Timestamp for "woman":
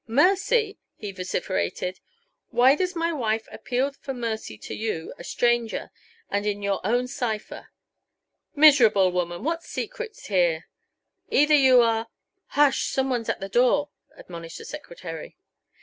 9.11-9.43